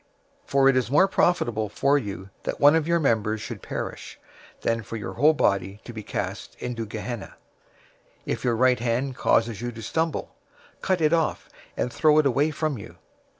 [0.47, 4.19] For it is more profitable for you that one of your members should perish,
[4.61, 7.35] than for your whole body to be cast into Gehenna.{or, Hell}
[8.25, 10.33] 005:030 If your right hand causes you to stumble,
[10.81, 12.95] cut it off, and throw it away from you.